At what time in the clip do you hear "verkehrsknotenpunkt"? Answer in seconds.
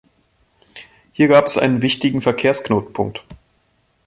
2.23-3.23